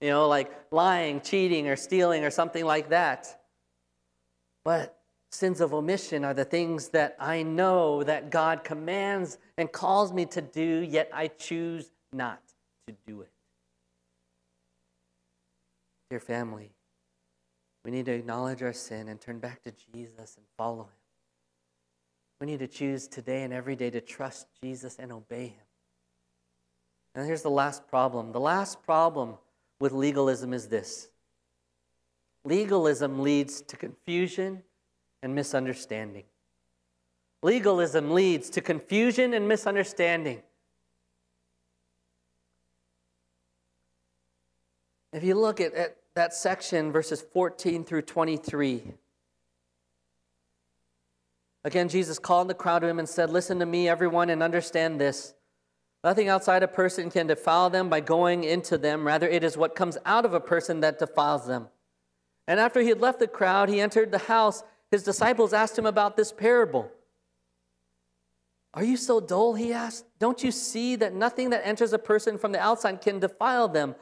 [0.00, 3.40] you know, like lying, cheating, or stealing, or something like that.
[4.64, 4.98] But
[5.30, 10.26] sins of omission are the things that I know that God commands and calls me
[10.26, 12.42] to do, yet I choose not
[12.88, 13.30] to do it.
[16.10, 16.72] Dear family,
[17.84, 21.00] we need to acknowledge our sin and turn back to Jesus and follow him.
[22.40, 25.64] We need to choose today and every day to trust Jesus and obey him.
[27.14, 28.32] And here's the last problem.
[28.32, 29.34] The last problem
[29.78, 31.08] with legalism is this
[32.44, 34.62] legalism leads to confusion
[35.22, 36.24] and misunderstanding.
[37.42, 40.42] Legalism leads to confusion and misunderstanding.
[45.12, 48.82] If you look at, at that section, verses 14 through 23,
[51.64, 55.00] again, Jesus called the crowd to him and said, Listen to me, everyone, and understand
[55.00, 55.32] this.
[56.04, 59.06] Nothing outside a person can defile them by going into them.
[59.06, 61.68] Rather, it is what comes out of a person that defiles them.
[62.46, 64.62] And after he had left the crowd, he entered the house.
[64.90, 66.90] His disciples asked him about this parable.
[68.74, 69.54] Are you so dull?
[69.54, 70.04] He asked.
[70.18, 73.94] Don't you see that nothing that enters a person from the outside can defile them?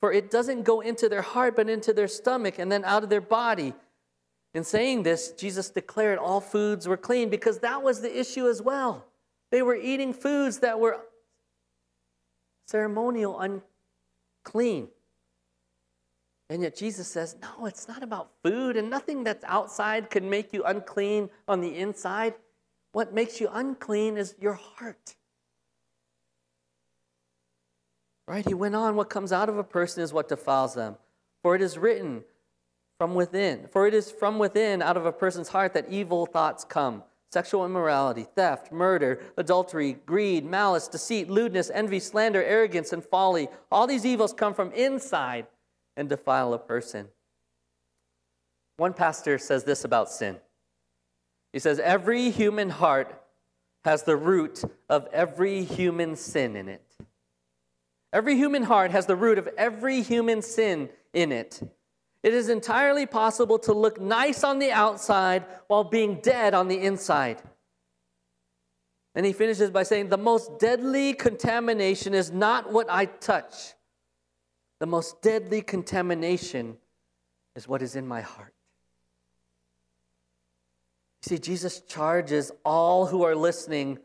[0.00, 3.08] For it doesn't go into their heart, but into their stomach and then out of
[3.08, 3.74] their body.
[4.54, 8.62] In saying this, Jesus declared all foods were clean because that was the issue as
[8.62, 9.06] well.
[9.50, 10.98] They were eating foods that were
[12.66, 13.38] ceremonial
[14.44, 14.88] unclean.
[16.48, 20.52] And yet Jesus says, no, it's not about food, and nothing that's outside can make
[20.52, 22.34] you unclean on the inside.
[22.92, 25.16] What makes you unclean is your heart.
[28.28, 28.46] Right?
[28.46, 30.96] He went on, what comes out of a person is what defiles them.
[31.42, 32.24] For it is written
[32.98, 36.64] from within, for it is from within, out of a person's heart, that evil thoughts
[36.64, 37.02] come
[37.32, 43.48] sexual immorality, theft, murder, adultery, greed, malice, deceit, lewdness, envy, slander, arrogance, and folly.
[43.70, 45.46] All these evils come from inside
[45.96, 47.08] and defile a person.
[48.78, 50.36] One pastor says this about sin.
[51.52, 53.22] He says, Every human heart
[53.84, 56.85] has the root of every human sin in it.
[58.16, 61.60] Every human heart has the root of every human sin in it.
[62.22, 66.80] It is entirely possible to look nice on the outside while being dead on the
[66.80, 67.42] inside.
[69.14, 73.74] And he finishes by saying, The most deadly contamination is not what I touch.
[74.78, 76.78] The most deadly contamination
[77.54, 78.54] is what is in my heart.
[81.22, 83.98] You see, Jesus charges all who are listening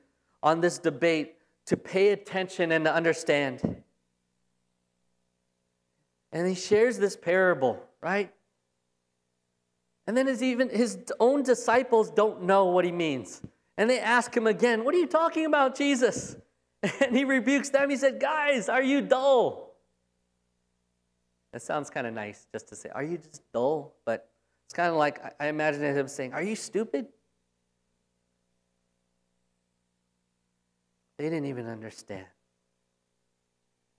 [0.43, 1.36] on this debate
[1.68, 3.84] to pay attention and to understand.
[6.32, 8.34] And he shares this parable, right?
[10.08, 13.42] And then his, even his own disciples don't know what he means.
[13.78, 16.36] And they ask him again, What are you talking about, Jesus?
[17.00, 17.92] And he rebukes them.
[17.92, 19.76] He said, Guys, are you dull?
[21.54, 23.94] That sounds kind of nice just to say, Are you just dull?
[24.06, 24.30] But
[24.66, 27.08] it's kind of like I imagine him saying, Are you stupid?
[31.18, 32.26] They didn't even understand.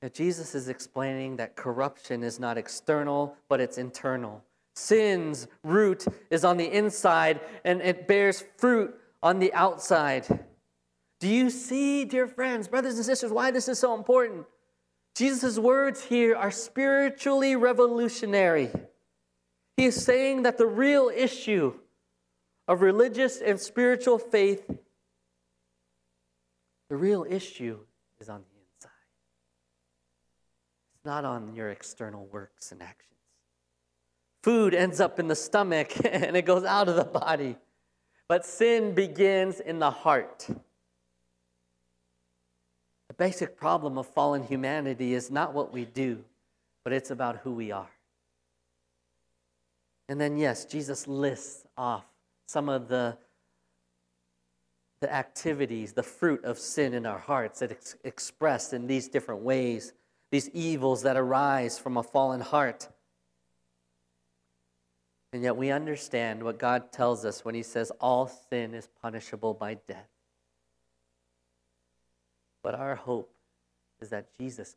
[0.02, 4.42] Now, Jesus is explaining that corruption is not external, but it's internal.
[4.74, 8.92] Sin's root is on the inside and it bears fruit
[9.22, 10.26] on the outside.
[11.20, 14.44] Do you see, dear friends, brothers and sisters, why this is so important?
[15.14, 18.70] Jesus' words here are spiritually revolutionary.
[19.76, 21.74] He is saying that the real issue
[22.66, 24.68] of religious and spiritual faith,
[26.88, 27.78] the real issue
[28.18, 28.51] is on the.
[31.04, 33.08] Not on your external works and actions.
[34.42, 37.56] Food ends up in the stomach and it goes out of the body.
[38.28, 40.46] But sin begins in the heart.
[43.08, 46.24] The basic problem of fallen humanity is not what we do,
[46.82, 47.90] but it's about who we are.
[50.08, 52.04] And then, yes, Jesus lists off
[52.46, 53.16] some of the,
[55.00, 59.42] the activities, the fruit of sin in our hearts that ex- expressed in these different
[59.42, 59.92] ways,
[60.32, 62.88] these evils that arise from a fallen heart.
[65.32, 69.52] And yet we understand what God tells us when He says all sin is punishable
[69.52, 70.08] by death.
[72.62, 73.30] But our hope
[74.00, 74.74] is that Jesus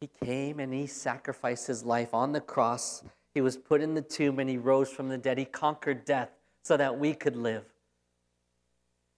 [0.00, 0.08] came.
[0.08, 3.04] He came and he sacrificed his life on the cross.
[3.34, 5.36] He was put in the tomb and he rose from the dead.
[5.36, 6.30] He conquered death
[6.62, 7.64] so that we could live.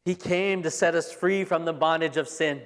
[0.04, 2.62] He came to set us free from the bondage of sin,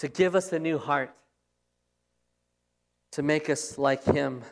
[0.00, 1.14] to give us a new heart,
[3.12, 4.42] to make us like him.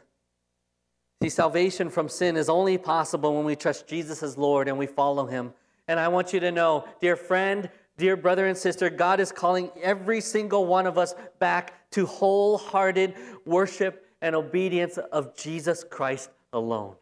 [1.22, 4.86] See, salvation from sin is only possible when we trust Jesus as Lord and we
[4.86, 5.54] follow him.
[5.88, 9.70] And I want you to know, dear friend, dear brother and sister, God is calling
[9.82, 13.14] every single one of us back to wholehearted
[13.46, 16.94] worship and obedience of Jesus Christ alone.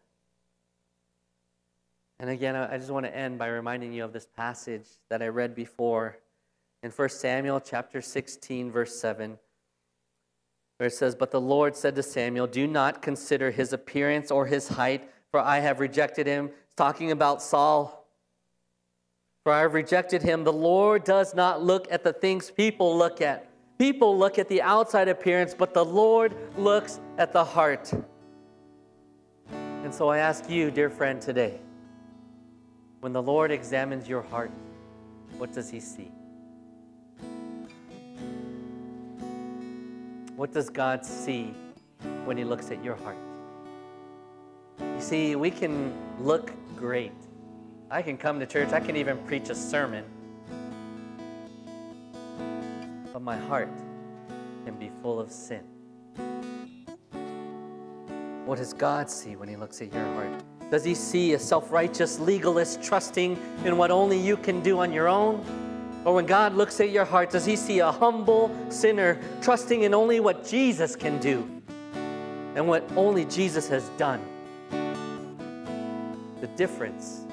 [2.20, 5.28] And again, I just want to end by reminding you of this passage that I
[5.28, 6.16] read before
[6.82, 9.38] in 1 Samuel chapter 16 verse 7
[10.78, 14.46] where it says, But the Lord said to Samuel, Do not consider his appearance or
[14.46, 16.46] his height, for I have rejected him.
[16.46, 18.06] It's talking about Saul.
[19.42, 20.44] For I have rejected him.
[20.44, 23.48] The Lord does not look at the things people look at.
[23.78, 27.92] People look at the outside appearance, but the Lord looks at the heart.
[29.50, 31.60] And so I ask you, dear friend, today,
[33.00, 34.50] when the Lord examines your heart,
[35.38, 36.10] what does he see?
[40.37, 41.55] What does God see
[42.24, 43.16] when he looks at your heart?
[44.78, 47.12] You see, we can look great
[47.89, 50.05] I can come to church, I can even preach a sermon.
[53.12, 53.70] But my heart
[54.64, 55.62] can be full of sin.
[58.45, 60.43] What does God see when He looks at your heart?
[60.68, 64.93] Does He see a self righteous legalist trusting in what only you can do on
[64.93, 65.45] your own?
[66.07, 69.92] Or when God looks at your heart, does He see a humble sinner trusting in
[69.92, 71.40] only what Jesus can do
[72.54, 74.24] and what only Jesus has done?
[76.40, 77.24] The difference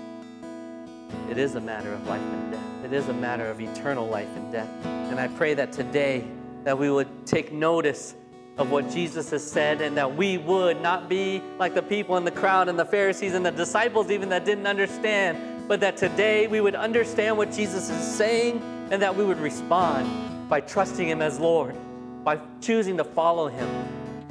[1.30, 2.65] it is a matter of life and death.
[2.84, 4.69] It is a matter of eternal life and death.
[4.86, 6.28] And I pray that today
[6.63, 8.15] that we would take notice
[8.57, 12.24] of what Jesus has said and that we would not be like the people in
[12.24, 16.47] the crowd and the Pharisees and the disciples even that didn't understand, but that today
[16.47, 18.61] we would understand what Jesus is saying
[18.91, 21.76] and that we would respond by trusting him as Lord,
[22.24, 23.68] by choosing to follow him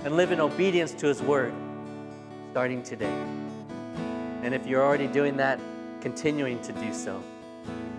[0.05, 1.53] and live in obedience to his word
[2.53, 3.15] starting today.
[4.43, 5.59] And if you're already doing that,
[6.03, 7.23] continuing to do so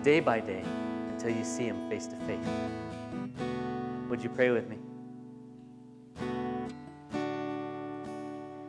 [0.04, 0.62] day by day
[1.08, 2.38] until you see Him face to face.
[4.10, 4.76] Would you pray with me?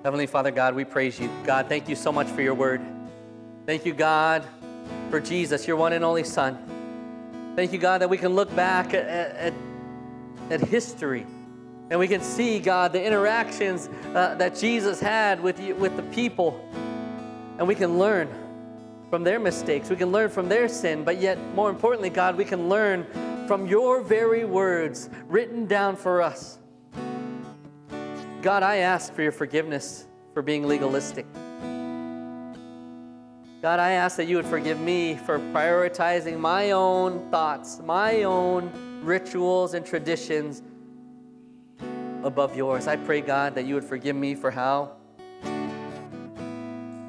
[0.04, 1.30] Heavenly Father God, we praise you.
[1.44, 2.82] God, thank you so much for your word.
[3.66, 4.46] Thank you, God,
[5.10, 7.54] for Jesus, your one and only Son.
[7.56, 9.54] Thank you, God, that we can look back at, at,
[10.52, 11.26] at history
[11.90, 16.04] and we can see, God, the interactions uh, that Jesus had with, you, with the
[16.04, 16.64] people,
[17.58, 18.28] and we can learn
[19.10, 19.90] from their mistakes.
[19.90, 23.06] We can learn from their sin, but yet, more importantly, God, we can learn
[23.48, 26.60] from your very words written down for us.
[28.42, 31.26] God, I ask for your forgiveness for being legalistic.
[33.66, 38.70] God, I ask that you would forgive me for prioritizing my own thoughts, my own
[39.02, 40.62] rituals and traditions
[42.24, 42.86] above yours.
[42.86, 44.92] I pray, God, that you would forgive me for how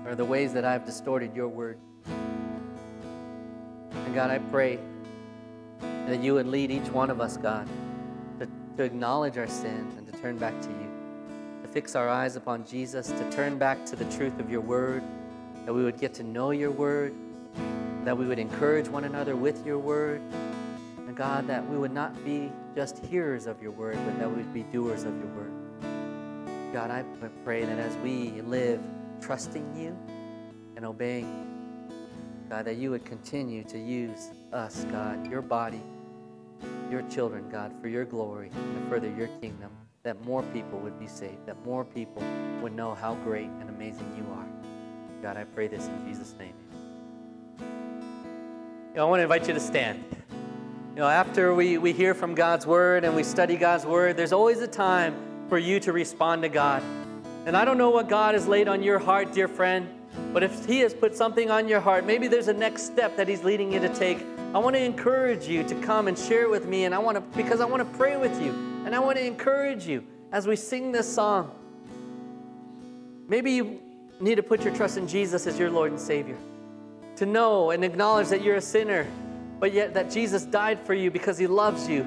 [0.07, 1.79] or the ways that I've distorted your word.
[2.07, 4.79] And God, I pray
[6.07, 7.69] that you would lead each one of us, God,
[8.41, 8.49] to,
[8.79, 10.91] to acknowledge our sin and to turn back to you,
[11.61, 15.03] to fix our eyes upon Jesus, to turn back to the truth of your word,
[15.67, 17.15] that we would get to know your word,
[18.05, 20.23] that we would encourage one another with your word,
[21.07, 24.37] and God, that we would not be just hearers of your word, but that we
[24.37, 25.53] would be doers of your word.
[26.73, 27.05] God, I
[27.45, 28.81] pray that as we live
[29.21, 29.97] trusting you
[30.77, 31.47] and obeying
[32.49, 35.83] God, that you would continue to use us, God, your body,
[36.91, 39.71] your children, God, for your glory and further your kingdom,
[40.05, 42.23] that more people would be saved, that more people
[42.63, 44.47] would know how great and amazing you are.
[45.27, 46.53] God, I pray this in Jesus' name.
[47.59, 47.67] You
[48.95, 50.05] know, I want to invite you to stand.
[50.91, 54.33] You know, after we, we hear from God's word and we study God's word, there's
[54.33, 55.17] always a time
[55.49, 56.81] for you to respond to God.
[57.45, 59.89] And I don't know what God has laid on your heart, dear friend.
[60.33, 63.27] But if He has put something on your heart, maybe there's a next step that
[63.27, 64.25] He's leading you to take.
[64.55, 67.37] I want to encourage you to come and share with me, and I want to
[67.37, 68.53] because I want to pray with you,
[68.87, 71.51] and I want to encourage you as we sing this song.
[73.29, 73.81] Maybe you
[74.21, 76.37] need to put your trust in Jesus as your Lord and Savior,
[77.17, 79.07] to know and acknowledge that you're a sinner,
[79.61, 82.07] but yet that Jesus died for you because He loves you.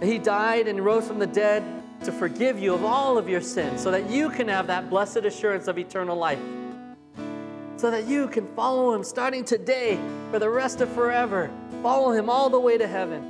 [0.00, 1.62] That He died and rose from the dead
[2.04, 5.18] to forgive you of all of your sins so that you can have that blessed
[5.18, 6.38] assurance of eternal life.
[7.76, 9.98] so that you can follow him starting today
[10.30, 11.50] for the rest of forever.
[11.82, 13.24] Follow him all the way to heaven.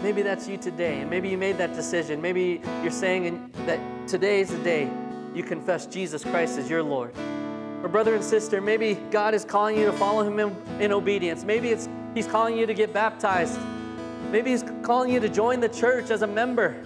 [0.00, 2.22] Maybe that's you today, and maybe you made that decision.
[2.22, 4.88] Maybe you're saying that today is the day
[5.34, 7.14] you confess Jesus Christ as your Lord.
[7.82, 11.44] Or brother and sister, maybe God is calling you to follow him in, in obedience.
[11.44, 13.58] Maybe it's he's calling you to get baptized.
[14.30, 16.82] Maybe he's calling you to join the church as a member,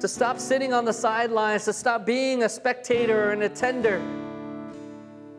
[0.00, 3.96] to stop sitting on the sidelines, to stop being a spectator or an attender,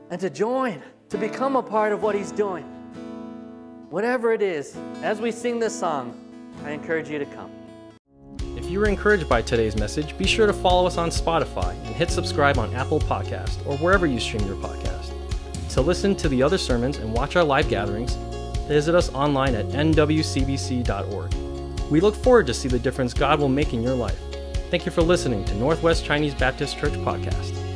[0.10, 2.64] and to join, to become a part of what he's doing.
[3.90, 6.18] Whatever it is, as we sing this song,
[6.64, 7.59] I encourage you to come.
[8.70, 11.96] If you were encouraged by today's message, be sure to follow us on Spotify and
[11.96, 15.12] hit subscribe on Apple Podcast or wherever you stream your podcast.
[15.70, 18.14] To listen to the other sermons and watch our live gatherings,
[18.68, 21.34] visit us online at nwcbc.org.
[21.90, 24.20] We look forward to see the difference God will make in your life.
[24.70, 27.69] Thank you for listening to Northwest Chinese Baptist Church Podcast.